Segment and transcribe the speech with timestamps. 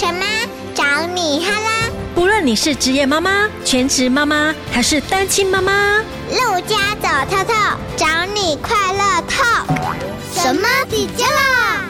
[0.00, 0.24] 什么？
[0.74, 1.90] 找你哈啦！
[2.14, 5.98] 不论你是职业妈妈、全职妈妈还是单亲妈妈，
[6.30, 7.52] 陆家走透透，
[7.98, 9.44] 找你快乐透。
[10.32, 11.84] 什么底加啦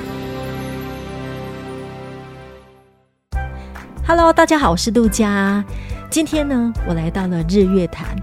[4.04, 5.64] ？Hello，大家好，我是陆家。
[6.11, 8.16] 今天呢，我来到了日月潭，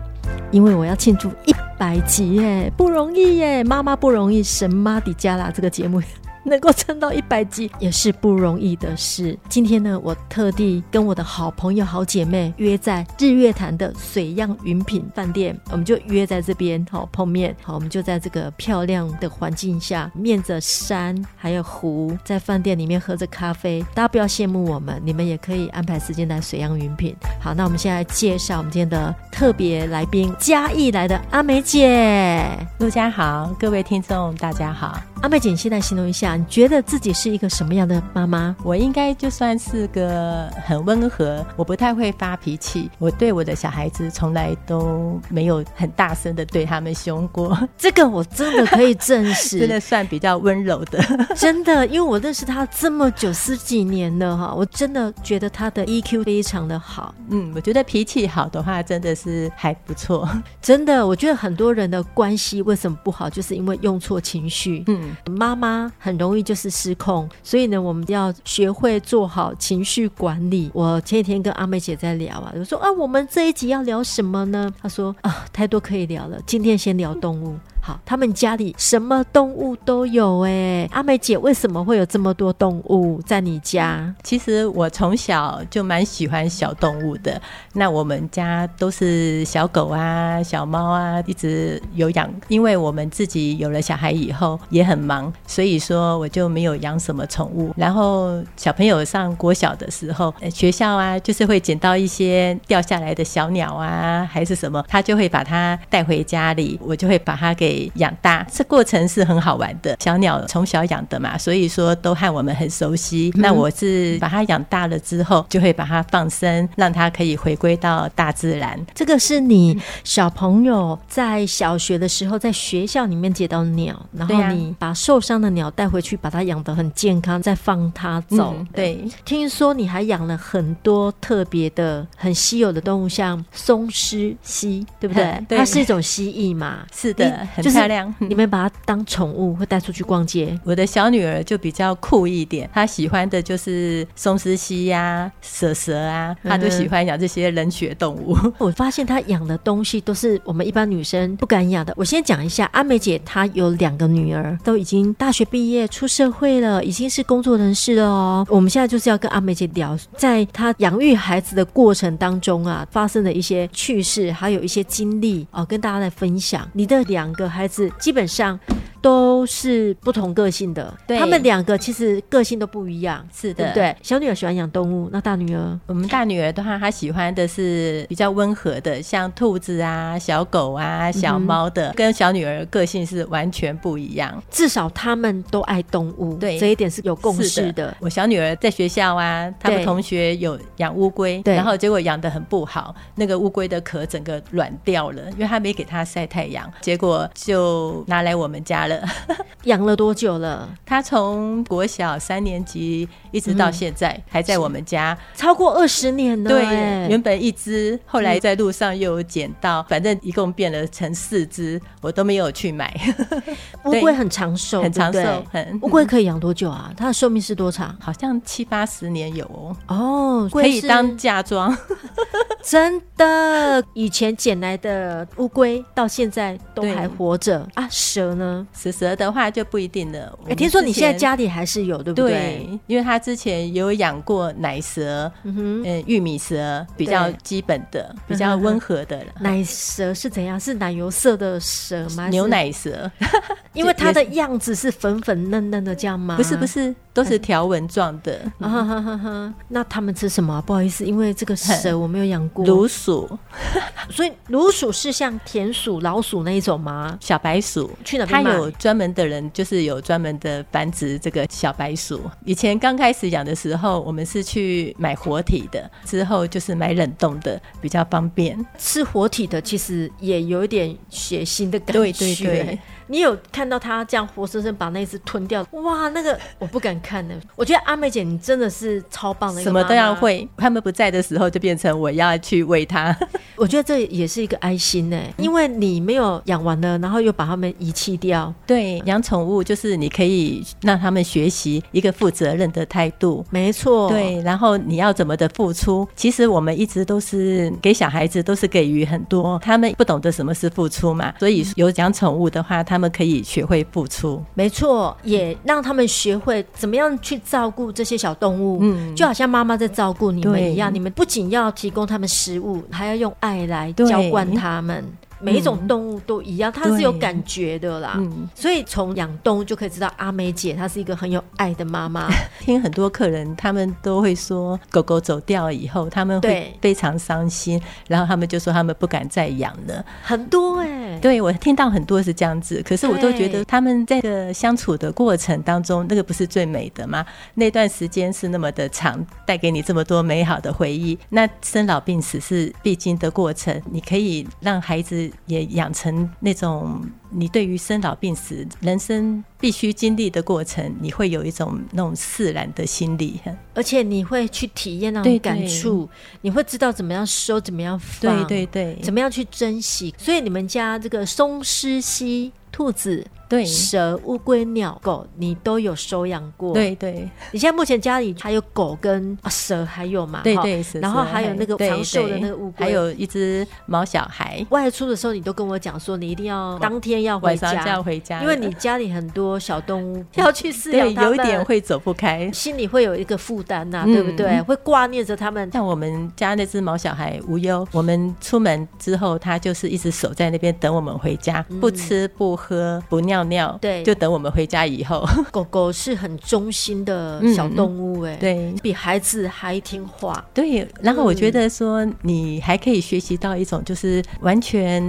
[0.52, 6.04] 因为我要庆祝一百集耶，不容易耶，妈妈不容易，神妈底加啦这个节目。
[6.50, 9.38] 能够撑到一百集也是不容易的事。
[9.50, 17.54] 今天呢，我特地跟我的好朋友、好姐妹约在日月潭的水漾云品饭店，我们就约在这边好碰面。
[17.62, 23.84] 好，我们就在这个漂亮的环境下，面着山还有湖，在饭店里面喝着咖啡。
[23.94, 27.14] 大家不要羡慕我们，你们也可以安排时间来水漾云品。
[27.42, 32.42] 好，那我们现在介绍我们今天的特别来宾，嘉义来的阿美姐。
[32.80, 34.98] 陆家好，各位听众大家好。
[35.24, 38.56] 阿妹姐，你现在形容一下，你觉得自己是一个什么样的妈妈？
[38.64, 42.90] 我应该就算是个很温和，我不太会发脾气。
[43.00, 47.58] 我对我的小孩子从来都没有很大声的对他们凶过。
[47.78, 51.04] 这个我真的可以证实， 真的算比较温柔的。
[51.36, 57.14] 真的，因为我认识他这么久十几年了哈，我真的觉得他的 EQ 非常的好。
[57.30, 60.30] 嗯，我觉得脾气好的话，真的是还不错。
[60.62, 64.84] 真的，我觉得很多人的关系为什么不好，就是因为用错情绪。
[64.88, 65.07] 嗯。
[65.26, 70.70] 妈妈很容易就是失控，所以呢，我们要学会做好情绪管理。
[70.74, 74.74] 我前几天跟阿妹姐在聊啊，我说啊，我们这一集要聊什么呢？
[74.82, 77.58] 她说啊，太多可以聊了，今天先聊动物。
[77.88, 80.86] 好，他们家里什么动物都有哎。
[80.92, 84.14] 阿美姐，为什么会有这么多动物在你家？
[84.24, 87.42] 其实我从小就蛮喜欢小动物的。
[87.72, 92.30] 那我们家都是小狗啊、小猫啊，一直有养。
[92.50, 97.74] 因为我们自己有了小孩以后也很忙，所以说我就没有养什么宠物。
[97.78, 107.77] 然后小朋友上国小的时候，学校啊，就是会捡到一些掉下来的小鸟啊，还是什么，他就会把它带回家里，我就会把它给。
[107.96, 109.96] 养大，这过程是很好玩的。
[110.00, 113.32] 小鸟从小养的嘛，所以说都和我们很熟悉。
[113.36, 118.80] 嗯、那我是把它养大了之后，就会把它放生，让它可以回归到大自然。
[118.94, 128.54] 这个是你小朋友在小学的时候，在学校里面捡到鸟，然后你把受伤的鸟带回去，把它养得很健康，再放它走。
[128.58, 135.44] 嗯、对，听说你还养了很多特别的、很稀有的动物，像松狮蜥，对不对？
[135.48, 136.80] 对，它是一种蜥蜴嘛？
[136.92, 137.67] 是的，很。
[137.68, 140.58] 就是、漂亮，你们把它当宠物，会带出去逛街。
[140.64, 148.38] 我的小女儿就比较酷一点，她喜欢的就是松狮蜥呀、蛇蛇啊，她都喜欢养这些冷血动物。
[148.58, 151.94] 我发现她养的东西都是我们一般女生不敢养的。
[151.98, 158.46] 我先讲一下，阿美姐她有两个女儿，都已经大学毕业出社会了，已经是工作人士了哦。
[158.50, 166.68] 我们现在就是要跟阿美姐聊，在她养育孩子的过程当中啊，发生的一些趣事，还有一些经历哦，跟大家来分享。
[166.74, 168.60] 你的两个孩子基本上
[169.02, 173.96] 都是不同个性的，对，他们两个其实个性都不一样，是的，对。
[174.02, 184.42] 小女儿喜欢养动物，那大女儿，我们大女儿的话，她喜欢的是比较温和的，像兔子啊、小狗啊、小猫的，嗯，跟小女儿个性是完全不一样。
[184.50, 187.96] 至少他们都爱动物，对，这一点是有共识的。
[188.00, 199.04] 我小女儿在学校啊，他们同学有养乌龟，然后结果养的很不好，那个乌龟的壳整个软掉了，因为他没给它晒太阳，结果就拿来我们家了。
[199.64, 200.70] 养了多久了？
[200.86, 206.50] 他从国小三年级一直到现在，还在我们家，超过二十年了。
[206.50, 206.64] 对，
[207.10, 212.96] 原本一只，后来在路上又有捡到，反正一共变了成四只，我都没有去买。
[213.84, 215.44] 乌龟很长寿，很长寿。
[215.52, 216.92] 很乌龟可以养多久啊？
[216.96, 217.94] 它的寿命是多长？
[218.00, 219.76] 好像七八十年有哦。
[219.88, 221.76] 哦，可以当嫁妆。
[222.64, 227.88] 真的，以前捡来的乌龟到现在都还活着啊。
[227.90, 228.66] 蛇呢？
[228.78, 230.40] 蛇蛇的话就不一定了。
[230.46, 232.30] 哎、欸，听说你现在家里还是有，对不对？
[232.30, 239.22] 对，因为他之前有养过奶蛇，嗯哼，嗯，玉米蛇比较基本的，比较温和的。
[239.40, 240.60] 奶蛇是怎样？
[240.60, 242.28] 是奶油色的蛇吗？
[242.30, 243.10] 牛奶蛇，
[243.74, 246.38] 因为它的样子是粉粉嫩嫩的，这样吗？
[246.38, 246.94] 不是，不是。
[247.18, 249.54] 都是条纹状的， 啊哈哈哈哈！
[249.70, 250.62] 那他们吃什么？
[250.62, 252.64] 不好意思，因为这个蛇 我没有养过。
[252.64, 253.28] 卤鼠，
[254.12, 257.18] 所以卤鼠是像田鼠、老鼠那一种吗？
[257.20, 258.44] 小白鼠去哪边？
[258.44, 262.22] 它有专门的人，就是有专门的繁殖这个小白鼠。
[262.46, 268.64] 以前刚开始养的时候，我们是去买活体的，之后就是买冷冻的，比较方便。
[268.78, 271.94] 吃活体的其实也有一点血腥的感觉。
[271.94, 272.80] 对对对。
[273.08, 275.66] 你有看到他这样活生生把那只吞掉？
[275.72, 277.34] 哇，那个我不敢看呢。
[277.56, 280.48] 我觉得阿美姐你真的是超棒的，什么都要会。
[280.58, 283.16] 他们不在的时候，就变成我要去喂它。
[283.56, 288.54] 我觉得这也是一个爱心呢，因为你没有养完了，然后又把他们遗弃掉。
[288.66, 293.46] 对，养宠物就是你可以让他们学习一个负责任的态度。
[293.50, 296.08] 没错，对，然后你要怎么的付出？
[296.16, 304.44] 其实我们一直都是给小孩子都是给予很多，他们不懂得什么是付出嘛，所以有养宠物的话，他们可以学会付出。
[304.54, 308.80] 没错，也让他们学会怎么样去照顾这些小动物。
[308.82, 315.04] 嗯，就好像妈妈在照顾你们一样，你们不仅要提供他们食物，还要用爱来浇灌他们。
[315.40, 318.16] 每一种动物都一样，它是有感觉的啦。
[318.18, 322.28] 嗯，所以从养动物就可以知道阿美姐她是一个很有爱的妈妈。
[322.60, 330.04] 听很多客人，他们都会说，狗狗走掉以后，他们会非常伤心，然后他们就说他们不敢再养了。
[330.24, 337.26] 很多哎、欸，对，我听到很多是这样子，可是我都觉得他们在这个相处的过程当中，那个不是最美的吗？
[337.54, 341.18] 那段时间是那么的长，带给你这么多美好的回忆。
[341.30, 345.27] 那生老病死是必经的过程，你可以让孩子。
[345.46, 353.40] 也养成那种，你对于生老病死、人生必须经历的过程，你会有一种那种释然的心理，
[353.74, 356.10] 而且你会去体验那种感触，
[356.42, 360.14] 你会知道怎么样收，怎么样放，对对对，怎么样去珍惜。
[360.18, 363.26] 所以你们家这个松狮西兔子。
[363.50, 366.74] 对，蛇、乌龟、鸟、狗，你都有收养过。
[366.74, 370.42] 对对，你现在目前家里还有狗跟蛇，还有嘛？
[370.44, 374.66] 对对，然后还有那个长寿的那个乌龟，还有一只毛小孩。
[374.70, 384.62] 外出的时候，你都跟我讲说，你一定要当天要回家，要回家，因为你家里很多小动物 要去饲养，有一点会走不开，心里会有一个负担呐，对不对？
[384.64, 385.72] 会挂念着他们。
[385.72, 393.37] 像我们家那只毛小孩无忧，我们出门之后，他就是一直守在那边等我们回家，不吃不喝不尿。
[393.44, 395.28] 尿尿，对，就等我们回家以后。
[395.52, 400.44] 狗狗是很忠心的小动物，哎，对，比孩子还听话。
[400.54, 405.02] 对，然后我觉得说，你还可以学习到一种，就是完全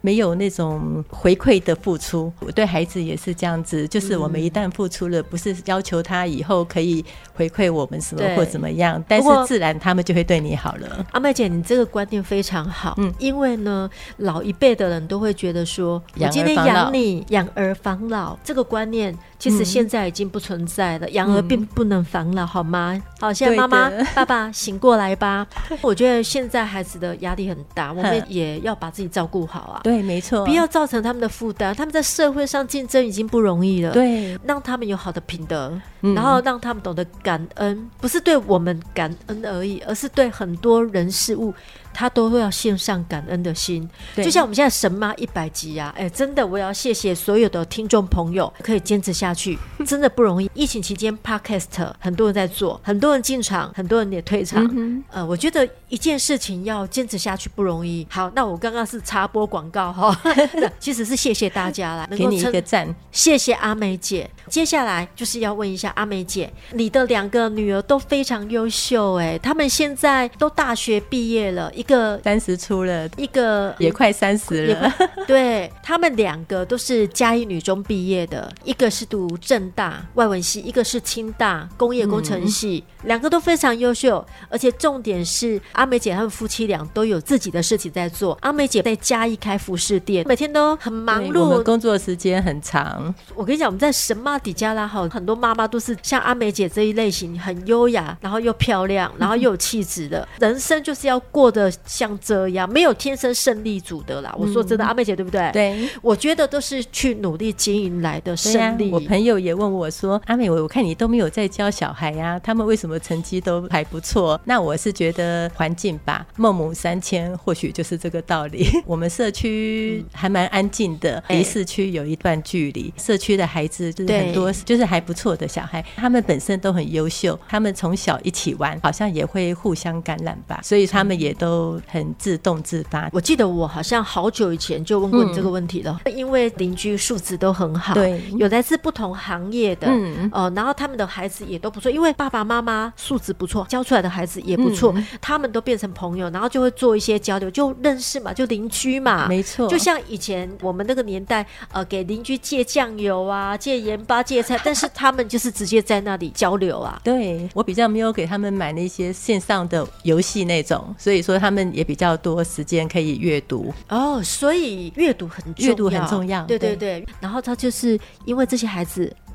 [0.00, 2.32] 没有那种回馈的付出。
[2.40, 7.04] 我对孩子也是这样子，就是我们一旦付出了，不是要求他以后可以
[7.34, 11.04] 回馈我们什么或怎么样，但是自然他们就会对你好了。
[11.12, 17.24] 阿麦姐，你这个观念非常好，嗯，因为呢，老一辈的人都会觉得说，我今天养你。
[17.28, 21.08] 养儿防老这个观念，其实现在已经不存在了。
[21.10, 23.00] 养儿并不能防老，好吗？
[23.20, 25.46] 好，现在妈妈、 爸爸醒过来吧。
[25.80, 29.80] 我觉得现在孩子的压力很大，我们也要把自己照顾好啊。
[29.82, 31.74] 对，没错，不要造成他们的负担。
[31.74, 41.52] 他们在社会上竞争已经不容易了，对，让他们有好的品德，然后让他们懂得感恩，不是对我们感恩而已，而是对很多人事物。
[41.98, 50.50] 他都会要献上感恩的心，就像我们现在神妈一百集啊，哎，真的，我要谢谢所有的听众朋友，可以坚持下去， 真的不容易。
[50.54, 54.66] 疫情期间，Podcast 很多人在做，很多人进场，很多人也退场。
[54.74, 58.06] 嗯、呃，我觉得一件事情要坚持下去不容易。
[58.10, 60.18] 好，那我刚刚是插播广告哈，
[60.80, 64.28] 其实是谢谢大家啦， 给你一个赞，谢谢阿美姐。
[64.48, 74.92] 接下来就是要问一下阿美姐，你的两个女儿都非常优秀，哎，她们现在都大学毕业了，一个三十出了，一个也快三十了。
[75.26, 84.24] 对，她们两个都是嘉义女中毕业的，一个是读政大外文系，一个是清大工业工程系，嗯、两个都非常优秀。
[84.48, 88.36] 而且重点是阿美姐他们夫妻俩都有自己的事情在做。
[88.40, 93.14] 阿美姐在嘉义开服饰店，每天都很忙碌，我们工作时间很长。
[93.34, 100.26] 我跟你讲，我们在神马底加拉好，很多妈妈都是像阿美姐这一类型，很优雅，然后又漂亮，然后又有 气质的。
[100.40, 104.34] 人生就是要过得像这样，没有天生胜利组的啦。
[104.36, 105.50] 我说真的，阿美姐对不对？
[105.52, 108.90] 对，我觉得都是去努力经营来的胜利。
[108.90, 118.66] 我朋友也问我说：“阿美，我我看你都没有在教小孩呀，他们为什么成绩都还不错？”那我是觉得环境吧，孟母三迁或许就是这个道理。
[118.86, 133.08] 我们社区还蛮安静的，离市区有一段距离，社区的孩子就是很多，就是还不错的小孩，他们本身都很优秀，他们从小一起玩，好像也会互相感染吧，所以他们也都很自动自发。
[133.12, 157.00] 我记得我好像好久以前就问过你这个问题了，嗯、因为邻居素质都很好，对，有来自不同行业的，嗯，哦、呃，然后他们的孩子也都不错，因为爸爸妈妈素质不错，教出来的孩子也不错，嗯、他们都变成朋友，然后就会做一些交流，就认识嘛，就邻居嘛，没错，就像以前我们那个年代，呃，给邻居借酱油啊，借盐巴，借菜， 但是他们就是直接在那里交流啊。
[157.02, 163.72] 对，我比较没有给他们买那些线上的游戏那种，所以说他他们也比较多时间可以阅读。
[163.88, 167.00] 哦，所以阅读很，阅读很重要，对对对。
[167.00, 167.06] 对。
[167.20, 168.85] 然后他就是因为这些孩子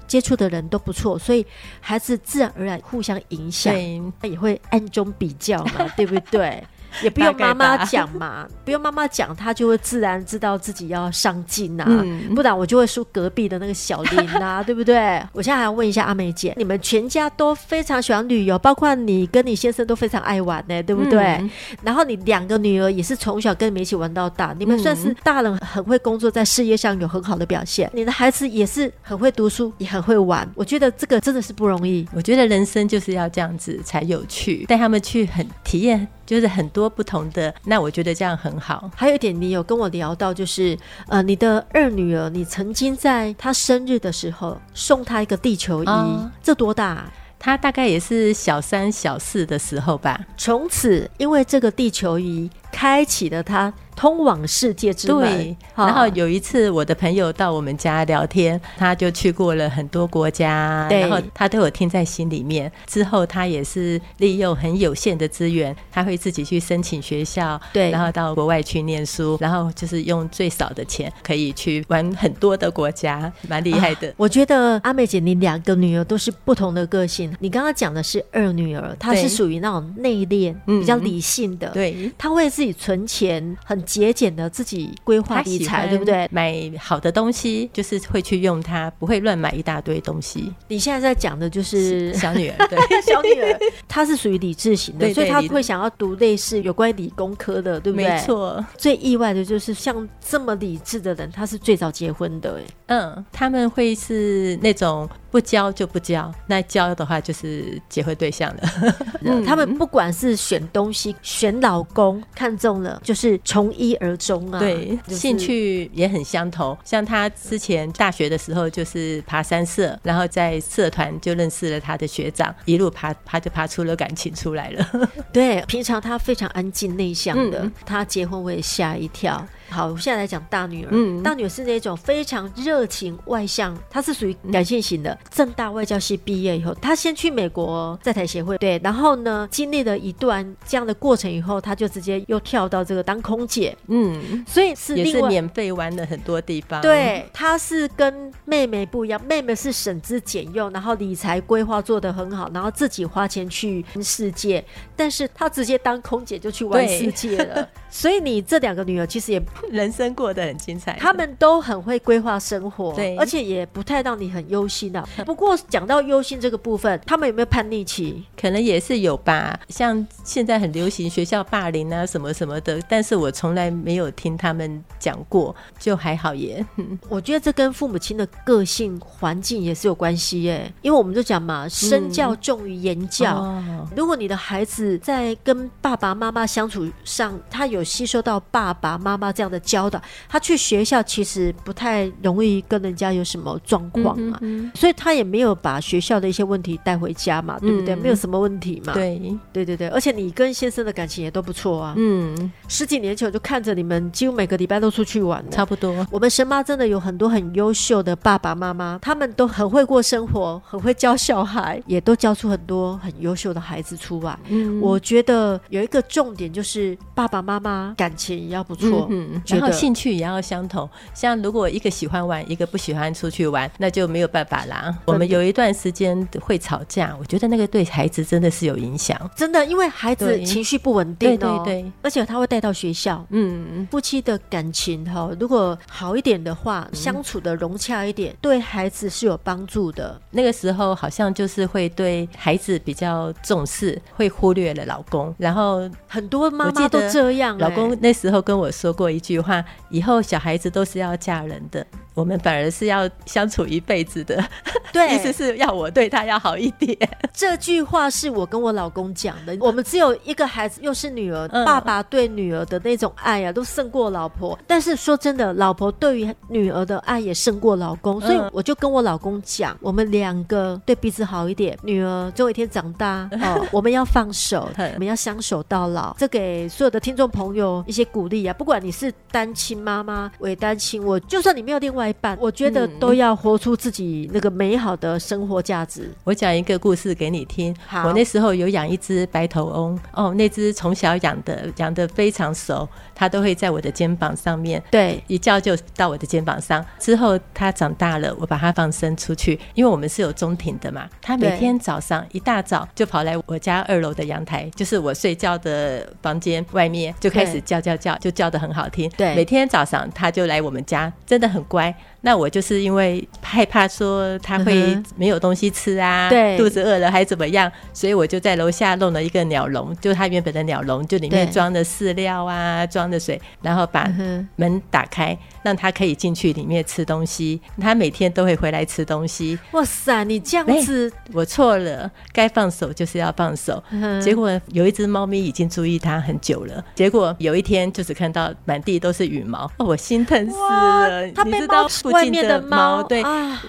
[0.08, 1.46] 接触的人都不错，所以
[1.80, 3.74] 孩子自然而然互相影响，
[4.20, 6.64] 他也会暗中比较嘛，对不对？
[7.04, 15.22] 也不用妈妈讲嘛， 不用妈妈讲，他就会自然知道自己要上进呐、啊嗯，不然我就会输隔壁的那个小林呐、啊， 对不对？
[15.34, 21.22] 我现在还要问一下阿美姐，你们全家都非常喜欢旅游，包括你跟你先生都非常爱玩呢、欸，对不对？
[21.22, 21.50] 嗯、
[21.84, 32.08] 然后你两个女儿也是从小跟你们一起玩到大，你们算是大人很会工作，在事业上有很好的表现，你的孩子也是很会读书，也很会玩，我觉得这个真的是不容易。
[32.14, 36.08] 我觉得人生就是要这样子才有趣，带他们去很体验。
[36.32, 38.90] 就是很多不同的，那我觉得这样很好。
[38.96, 40.78] 还有一点，你有跟我聊到，就是
[41.10, 47.12] 呃，你的二女儿，你曾经在她生日的时候送她一个地球仪，哦、这多大、啊？
[47.38, 50.22] 她大概也是小三、小四的时候吧。
[50.38, 53.74] 从此，因为这个地球仪，开启了她。
[54.02, 55.22] 通往世界之门。
[55.22, 62.72] 对，然后有一次我的朋友到我们家聊天，他就去过了很多国家，然后他都有听在心里面。
[62.88, 74.10] 之后他也是利用很有限的资源，他会自己去申请学校，对，然后到国外去念书，然后就是用最少的钱可以去玩很多的国家，蛮厉害的。
[74.10, 77.32] 啊，我觉得阿美姐，你两个女儿都是不同的个性。
[77.40, 83.80] 你刚刚讲的是二女儿，她是属于那种内敛、比较理性的，对，她会自己存钱，很。
[83.92, 86.26] 节俭的自己规划理财，对不对？
[86.32, 90.54] 买好的东西就是会去用它，不会乱买一大堆东西。
[90.70, 98.08] 你现在在讲的就是小女儿， 对小女儿，她是属于理智型的，对对对，所以她会想要读类似有关于理工科的，对不对？
[98.08, 98.66] 没错。
[98.78, 102.62] 最意外的就是像这么理智的人，他是最早结婚的。
[102.86, 105.10] 嗯，他们会是那种。
[105.32, 108.62] 不交就不交，那交的话就是结婚对象了。
[109.24, 114.60] 嗯，他们不管是选东西、选老公，看中了就是从一而终啊。
[114.60, 116.78] 对，就是、兴趣也很相投。
[116.84, 124.90] 像他之前大学的时候就是爬山社，然后在社团就认识了他的学长，一路爬爬就爬出了感情出来了。
[125.32, 129.48] 对，平常他非常安静内向的、嗯，他结婚我也吓一跳。
[129.72, 130.90] 好，我现在来讲大女儿。
[130.92, 135.18] 嗯，大女儿是那种非常热情外向，她是属于感性型的。
[135.30, 143.76] 正大外交系毕业以后，她先去美国在台协会，对，然后呢，经历了一段这样的过程以后，她就直接又跳到这个当空姐。
[143.88, 146.82] 嗯，所以是也是免费玩了很多地方。
[146.82, 154.64] 对，她是跟妹妹不一样，妹妹是省吃俭用，然后理财规划做得很好，然后自己花钱去世界，
[154.96, 157.68] 但是她直接当空姐就去玩世界了。
[157.90, 159.42] 所以你这两个女儿其实也。
[159.70, 165.08] 人生过得很精彩，他们都很会规划生活，对，而且也不太让你很忧心的。
[165.26, 168.24] 不过讲到忧心这个部分，他们有没有叛逆期？
[168.40, 169.60] 可能也是有吧。
[169.70, 176.66] 像现在很流行学校霸凌啊什么什么的，但是我从来没有听他们讲过，就还好耶。
[177.10, 180.72] 我觉得这跟父母亲的个性环境也是有关系耶。
[180.82, 183.42] 因为我们就讲嘛，身教重于言教。
[183.44, 183.88] 嗯哦。
[183.96, 197.96] 如果你的孩子在跟爸爸妈妈相处上，他有吸收到爸爸妈妈这样的教导，他去学校其实不太容易跟人家有什么状况嘛，嗯嗯，所以他也没有把学校的一些问题带回家嘛，嗯、对不对？
[197.96, 198.94] 没有什么问题嘛。
[198.94, 201.94] 对，对对对，而且你跟先生的感情也都不错啊。
[201.98, 206.08] 嗯，十几年前我就看着你们几乎每个礼拜都出去玩，差不多。
[206.10, 214.38] 我们神妈真的有很多很优秀的爸爸妈妈，他们都很会过生活，很会教小孩，也都教出很多很优秀的孩子出来。
[214.48, 219.08] 嗯，我觉得有一个重点就是爸爸妈妈感情也要不错。
[219.10, 219.31] 嗯。
[219.48, 224.96] 然后兴趣也要相同，像如果一个喜欢玩，一个不喜欢出去玩，那就没有办法啦。
[225.06, 233.26] 我们有一段时间会吵架，我觉得那个对孩子真的是有影响，真的，因为孩子情绪不稳定哦，对对对，而且他会带到学校。
[233.30, 240.20] 嗯，夫妻的感情哈，如果好一点的话，相处的融洽一点，对孩子是有帮助的。
[240.32, 247.58] 那个时候好像就是会对孩子比较重视，会忽略了老公，然后很多妈妈都这样。
[247.58, 249.32] 老公那时候跟我说过一句。
[249.32, 251.86] 句话，以后小孩子都是要嫁人的。
[252.14, 254.44] 我们反而是要相处一辈子的，
[254.92, 256.98] 对， 意思是要我对他要好一点。
[257.32, 259.56] 这句话是我跟我老公讲的。
[259.62, 264.60] 我们只有一个孩子，又是女儿，嗯，爸爸对女儿的那种爱啊，都胜过老婆。
[264.68, 271.78] 但是说真的，老婆对于女儿的爱也胜过老公，所以我就跟我老公讲，我们两个对彼此好一点。
[271.82, 276.14] 女儿总有一天长大， 哦，我们要放手，我们要相守到老。
[276.18, 278.54] 这给所有的听众朋友一些鼓励啊！
[278.54, 282.02] 不管你是单亲妈妈、伪单亲，我就算你没有另外。
[282.02, 286.12] 一半，我觉得都要活出自己那个美好的生活价值。
[286.24, 287.76] 我讲一个故事给你听。
[287.86, 296.84] 好，我那时候有养一只白头翁，哦，那只从小养的，养的非常熟，它都会在我的肩膀上面，对，一叫就到我的肩膀上。
[297.00, 301.08] 之后它长大了，我把它放生出去，因为我们是有中庭的嘛。
[301.22, 309.01] 它每天早上一大早就跑来我家二楼的阳台，就是我睡觉的房间外面，就开始叫叫叫，就叫的很好听。
[309.10, 311.94] 对，每天早上他就来我们家，真的很乖。
[312.22, 324.08] 那我就是因为害怕说它会没有东西吃啊，对，肚子饿了还怎么样，所以我就在楼下弄了一个鸟笼，就它原本的鸟笼，就里面装的饲料啊，装的水，然后把
[324.56, 327.60] 门打开，让它可以进去里面吃东西。
[327.80, 329.58] 它每天都会回来吃东西。
[329.72, 333.84] 哇塞，你这样子，欸、我错了，该放手就是要放手。
[334.22, 341.32] 结果有一只猫咪已经注意它很久了，结果有一天就只看到满地都是羽毛，哦，我心疼死了。
[341.32, 343.24] 它被猫外面的猫对，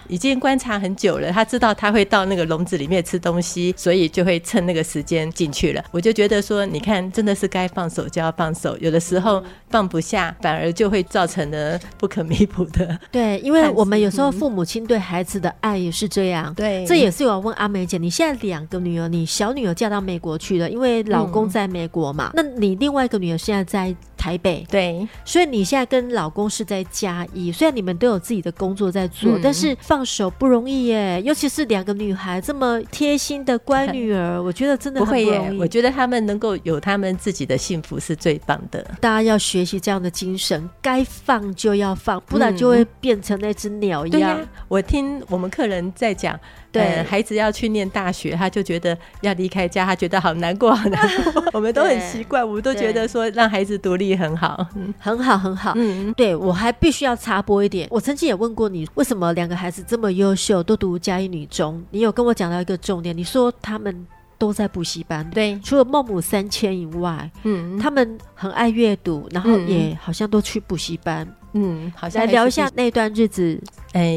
[0.08, 5.84] 已经观察很久了，他知道他会到那个笼子里面吃东西， 所以就会趁那个时间进去了。
[5.90, 12.98] 我就觉得说，你看，真的是该放手就要放手，有的时候放不下，反而就会造成了不可弥补的。
[13.10, 16.52] 对，因为我们有时候父母亲对孩子的爱也是这样。
[16.54, 38.80] 对，这也是我要问阿梅姐，你现在两个女儿，你小女儿嫁到美国去了，因为老公在美国嘛，那你另外一个女儿现在在台北，对，所以你现在跟老公是在嘉义，虽然你们都有自己的工作在做，嗯、但是放手不容易耶，尤其是两个女孩这么贴心的乖女儿，我觉得真的很不会耶，我觉得他们能够有他们自己的幸福是最棒的。
[39.00, 44.38] 大家要学习这样的精神，该放就要放，不然就会变成那只鸟一样。
[44.38, 46.38] 嗯啊、我听我们客人在讲。
[46.72, 51.44] 对、嗯，孩子要去念大学，他就觉得要离开家，他觉得好难过，好难过。
[51.52, 54.66] 我们都很奇怪，我们都觉得说让孩子独立很好，
[54.98, 55.74] 很好，很好。
[55.76, 61.80] 嗯，对，我还必须要插播一点，我曾经也问过你，为什么两个孩子这么优秀，都读嘉义女中？
[61.90, 64.06] 你有跟我讲到一个重点，你说他们
[64.38, 71.28] 都在补习班，对，除了孟母三迁以外，嗯，他们很爱阅读，然后也好像都去补习班。
[71.54, 73.60] 嗯，好像来聊一下那段日子。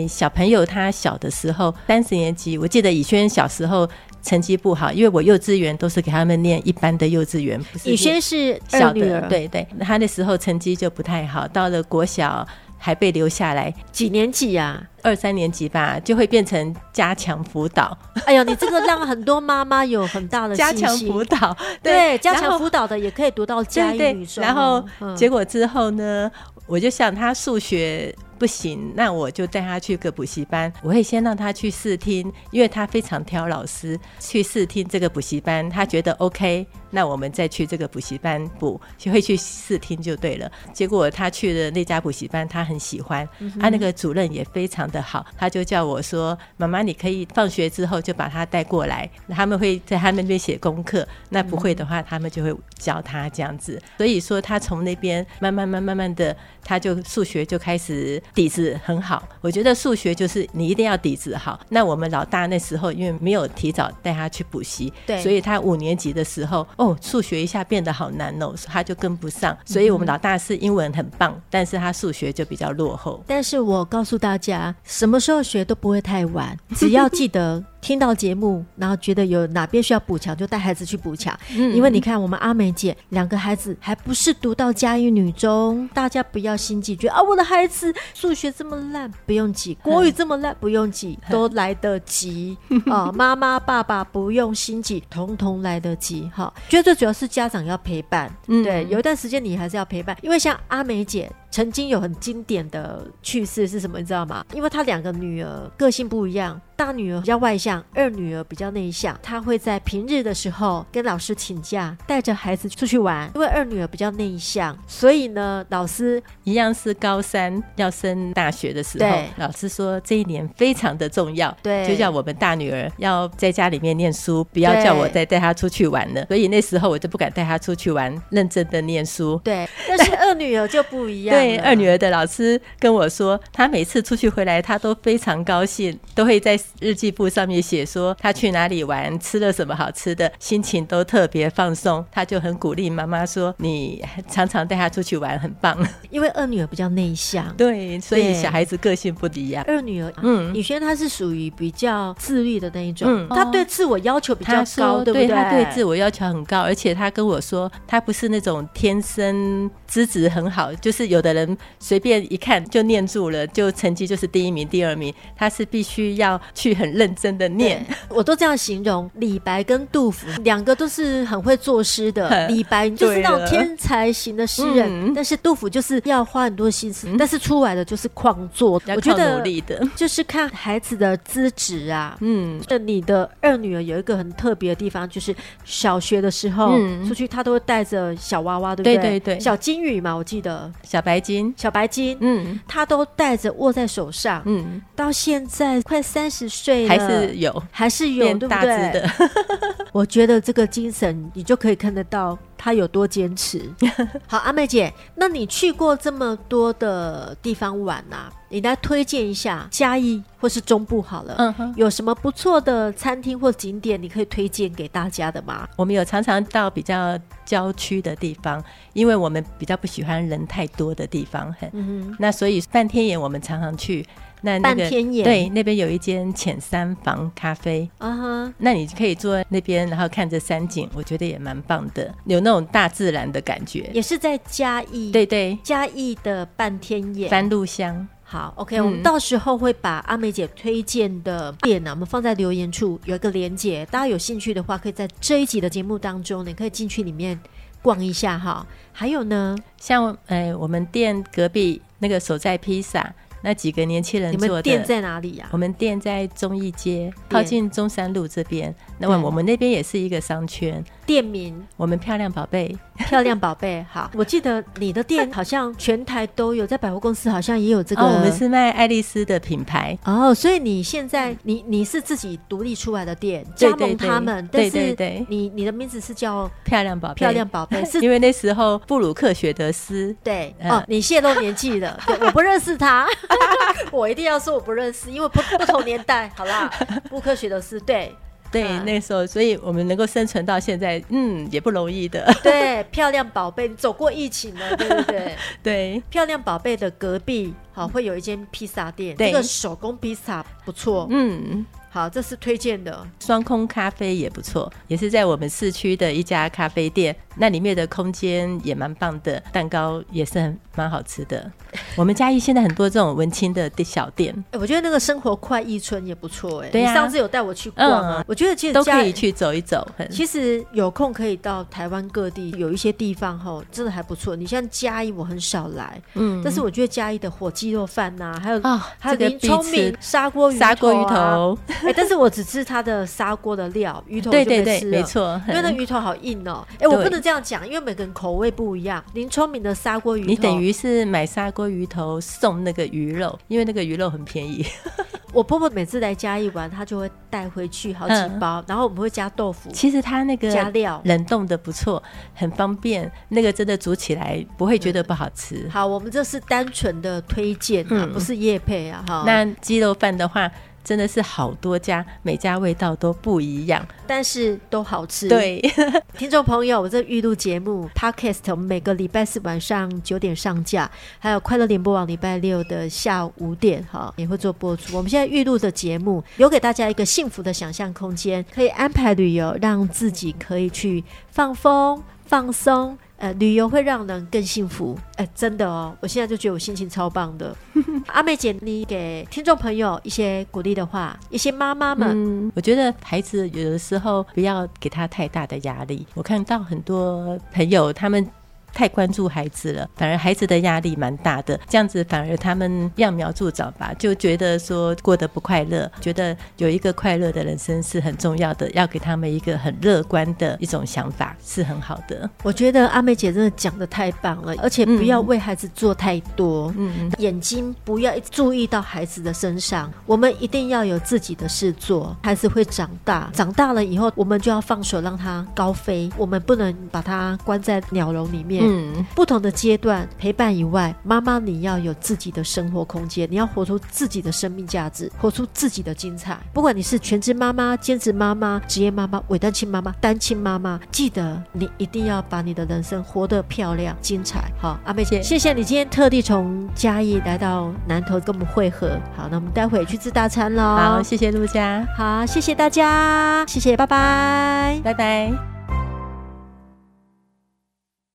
[0.07, 3.87] 小朋友他小的时候，三十年级，我记得以轩小时候
[4.21, 7.59] 成绩不好，因为我幼稚园都是给他们念一般的幼稚园。
[7.83, 13.73] 以轩是小的，对对，他那时候成绩就不太好，到了国小还被留下来。
[13.91, 14.83] 几年级呀、啊？
[15.03, 17.95] 二三年级吧，就会变成加强辅导。
[18.25, 21.55] 哎呦，你这个让很多妈妈有很大的 加强辅导。
[21.83, 24.43] 对，对加强辅导的也可以读到嘉义女中。
[24.43, 24.83] 然后
[25.15, 26.31] 结果之后呢？
[26.67, 30.71] 我就想他数学不行，那我就带他去个补习班。
[30.83, 33.99] 我会先让他去试听，因为他非常挑老师。
[34.19, 40.51] 去试听这个补习班，他觉得 OK，那我们再去这个补习班补，就会去试听就对了。
[40.73, 43.27] 结果他去的那家补习班，他很喜欢，
[43.59, 51.07] 他那个主任也非常的好，他就叫我说：“妈妈，你可以放学之后就把他带过来，他们会在他们那边写功课。
[51.29, 53.81] 那不会的话，他们就会教他这样子。
[53.97, 56.35] 所以说，他从那边慢慢慢慢慢的。”
[56.67, 61.59] 他就数学就开始底子很好，我觉得数学就是你一定要底子好。
[61.69, 69.55] 那我们老大那时候因为没有提早带他去补习，对，所以他五年级的时候，哦，数学一下变得好难哦，他就跟不上。
[69.65, 73.23] 所以我们老大是英文很棒，但是他数学就比较落后。
[73.27, 77.63] 但是我告诉大家，什么时候学都不会太晚，只要记得。
[77.85, 81.37] 听到节目，然后觉得有哪边需要补强，就带孩子去补强。
[81.55, 93.11] 嗯，因为你看，我们阿美姐两个孩子还不是读到嘉义女中，大家不要心急，觉得啊，我的孩子数学这么烂，不用急； 国语这么烂，不用急， 都来得及啊！
[93.13, 96.27] 妈妈爸爸不用心急，统统来得及。
[96.33, 98.35] 哈，觉得最主要是家长要陪伴。
[98.47, 101.31] 嗯，对，有一段时间你还是要陪伴，因为像阿美姐。
[101.55, 103.97] 曾经有很经典的趣事是什么？
[103.97, 104.45] 你知道吗？
[104.53, 109.17] 因为她两个女儿个性不一样，大女儿比较外向，二女儿比较内向。
[109.23, 113.31] 她会在平日的时候跟老师请假，带着孩子出去玩。
[113.35, 126.25] 因为二女儿比较内向，所以呢，老师一样是高三要升大学的时候，老师说这一年非常的重要，对，就叫我们大女儿要在家里面念书，不要叫我再带她出去玩了。
[126.25, 129.39] 所以那时候我就不敢带她出去玩，认真的念书。
[129.41, 131.33] 对，但是二女儿就不一样。
[131.33, 131.44] 对。
[131.63, 142.03] 二女儿的老师跟我说，她每次出去回来，她都非常高兴，都会在日记簿上面写说她去哪里玩，吃了什么好吃的，心情都特别放松。
[142.11, 145.77] 她就很鼓励妈妈说：“你常常带她出去玩，很棒。”
[146.09, 149.63] 因为二女儿比较内向， 对，所以小孩子个性不一样。
[149.67, 155.27] 二女儿，嗯，宇轩她是属于比较自律的那一种，嗯，她对自我要求比较高，对不对？
[155.27, 161.34] 她对自我要求很高，而且她跟我说，她不是那种天生资质很好，就是有的。
[161.35, 165.13] 人随便一看就念住了，就成绩就是第一名、第二名。
[165.35, 167.85] 他是必须要去很认真的念。
[168.09, 172.47] 我都这样形容，李白跟杜甫两个都是很会作诗的。
[172.47, 178.81] 李白就是那种天才型的诗人，但是杜甫就是要花很多心思，但是出来的就是旷作。
[178.87, 182.17] 我觉得努力的，就是看孩子的资质啊。
[182.21, 188.95] 嗯，那你的二女儿有一个很特别的地方，就是小学的时候出去，她都会带着小娃娃，对不对？
[188.97, 199.03] 对对对，小金鱼嘛，我记得小白金，小白金，嗯，他都带着握在手上，嗯，到现在快三十岁了，还是有，还是有，对不对？
[199.91, 202.37] 我觉得这个精神，你就可以看得到。
[202.57, 203.61] 他有多坚持？
[204.25, 208.31] 好，阿妹姐，那你去过这么多的地方玩啊？
[208.49, 215.67] 你来推荐一下嘉义或是中部好了，嗯哼，有什么不错的餐厅或景点你可以推荐给大家的吗？
[215.75, 224.05] 我们有常常到比较郊区的地方，因为我们比较不喜欢人太多的地方，很，嗯哼，那所以半天眼我们常常去。
[224.41, 228.53] 那那个半天眼对，那边有一间浅山房咖啡啊哈，uh huh.
[228.59, 233.89] 那你可以坐在那边，然后看着山景，我觉得也蛮棒的，有那种大自然的感觉。
[233.91, 238.07] 也是在嘉义，对对，嘉义的半天眼番路乡。
[238.35, 247.39] 好，OK，、嗯、我们到时候会把阿美姐推荐的店呢、啊，我们放在留言处有一个连接，大家有兴趣的话，可以在这一集的节目当中，你可以进去里面
[247.81, 248.67] 逛一下哈。
[248.91, 253.13] 还有呢，像呃，我们店隔壁那个手在披萨。
[253.41, 255.47] 那几个年轻人做的，你们店在哪里呀？
[255.51, 258.73] 我们店在中义街，靠近中山路这边。
[258.97, 260.83] 那么我们那边也是一个商圈。
[261.05, 263.85] 店名，我们漂亮宝贝，漂亮宝贝。
[263.91, 268.01] 好，我记得你的店好像全台都有，在百货公司好像也有这个。
[268.01, 269.97] 哦，我们是卖爱丽丝的品牌。
[270.03, 274.45] 哦，所以你现在你你是自己独立出来的店，加盟他们。
[274.47, 275.25] 对对对。
[275.29, 280.15] 你你的名字是叫漂亮宝贝，漂亮宝贝，是因为那时候布鲁克学德斯。
[280.23, 280.55] 对。
[280.63, 283.05] 哦，你泄露年纪了， 我不认识他。
[283.91, 286.71] 我一定要说我不认识，因为不不同年代，好啦，
[287.09, 288.13] 布克学德斯对
[288.61, 292.33] 对，那时候，所以我们能够生存到现在，嗯，也不容易的。
[292.41, 295.35] 对，漂亮宝贝，你走过疫情了，对不对？
[295.61, 301.65] 对，漂亮宝贝的隔壁，好，会有一间披萨店，这个手工披萨不错，嗯。
[301.95, 311.49] 好，这是推荐的双空咖啡也不错，也是在我们市区的一家咖啡店，那里面的空间也蛮棒的，蛋糕也是很蛮好吃的。
[311.95, 319.87] 我们嘉义现在很多这种文青的小店，哎、欸，我觉得那个生活快意村也不错，哎，对呀，你上次有带我去逛啊，嗯、我觉得其实都可以去走一走。
[320.11, 324.35] 其实有空可以到台湾各地，有一些地方哈，真的还不错。
[324.35, 331.57] 你像嘉义，我很少来，嗯，但是我觉得嘉义的火鸡肉饭呐、啊，还有啊，哦、还有林聪明砂锅鱼砂锅鱼头。
[331.85, 336.65] 哎、欸，但是我只吃它的砂锅的料，鱼头就没吃了，对对对，没错，因为那鱼头好硬哦。
[336.73, 339.03] 哎、欸，我不能这样讲，因为每个人口味不一样。
[339.13, 344.65] 林聪明的砂锅鱼头，你等于是买砂锅鱼头送那个鱼肉，因为那个鱼肉很便宜。
[345.31, 349.69] 我婆婆每次来嘉义玩，她就会带回去好几包，嗯、然后我们会加豆腐。
[349.71, 352.01] 其实它那个加料冷冻的不错，
[352.33, 353.11] 很方便。
[353.27, 355.63] 那个真的煮起来不会觉得不好吃。
[355.65, 359.03] 嗯、好，我们这是单纯的推荐啊，嗯、不是叶配啊。
[359.05, 360.49] 哈，那鸡肉饭的话。
[360.85, 365.27] 真的是好多家，每家味道都不一样，但是都好吃。
[365.27, 365.59] 对，
[366.15, 374.95] 听众朋友，我这预录节目 Podcast，我们每个礼拜四晚上九点上架，还有快乐联播网礼拜六的下午五点哈也会做播出。
[374.95, 382.95] 我们现在预录的节目，留给大家一个幸福的想象空间，可以安排旅游，让自己可以去放风放松。
[383.17, 385.95] 呃，旅游会让人更幸福，哎、欸，真的哦！
[386.01, 387.55] 我现在就觉得我心情超棒的。
[388.07, 396.05] 阿妹姐，你给听众朋友一些鼓励的话，一些妈妈们、嗯，我觉得孩子有的时候不要给他太大的压力。
[396.13, 398.27] 我看到很多朋友他们。
[398.75, 401.57] 太关注孩子了，反而孩子的压力蛮大的。
[401.69, 412.29] 这样子反而他们揠苗助长吧，就觉得说过得不快乐，觉得有一个快乐的人生是很重要的，要给他们一个很乐观的一种想法是很好的。
[412.43, 422.13] 我觉得阿美姐真的讲的太棒了，而且不要为孩子做太多，嗯，眼睛不要注意到孩子的身上，我们一定要有自己的事做。
[422.21, 428.64] 孩子会长大，长大了以后我们就要放手让他高飞，我们不能把他关在鸟笼里面。
[428.67, 436.37] 嗯，不同的阶段陪伴以外，妈妈你要有自己的生活空间，你要活出自己的生命价值，活出自己的精彩。
[436.53, 444.51] 不管你是全职妈妈、兼职妈妈、职业妈妈、伪单亲妈妈、单亲妈妈，记得你一定要把你的人生活得漂亮、精彩。
[444.59, 448.99] 好，阿妹姐，谢谢你今天特地从嘉义来到南投跟我们会合。
[449.15, 450.63] 好，那我们待会去吃大餐喽。
[450.75, 451.85] 好，谢谢陆家。
[451.97, 455.54] 好，谢谢大家，谢谢，拜拜，拜拜。